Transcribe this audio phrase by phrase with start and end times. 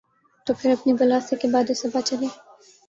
[0.47, 2.27] تو پھر اپنی بلا سے کہ باد صبا چلے۔